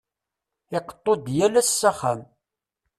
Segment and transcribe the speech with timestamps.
[0.77, 2.21] Iqeṭṭu-d yal s axxam.